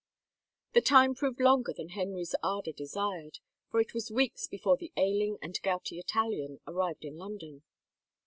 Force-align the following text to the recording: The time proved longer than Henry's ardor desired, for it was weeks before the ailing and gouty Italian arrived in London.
The 0.73 0.81
time 0.81 1.13
proved 1.13 1.39
longer 1.39 1.73
than 1.77 1.89
Henry's 1.89 2.33
ardor 2.41 2.71
desired, 2.71 3.37
for 3.69 3.79
it 3.79 3.93
was 3.93 4.09
weeks 4.09 4.47
before 4.47 4.75
the 4.75 4.91
ailing 4.97 5.37
and 5.43 5.61
gouty 5.61 5.99
Italian 5.99 6.59
arrived 6.65 7.05
in 7.05 7.17
London. 7.17 7.61